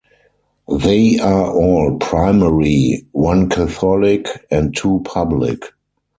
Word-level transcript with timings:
They 0.79 1.19
are 1.19 1.53
all 1.53 1.99
primary, 1.99 3.05
one 3.11 3.49
Catholic 3.49 4.29
and 4.49 4.75
two 4.75 5.01
public. 5.05 5.61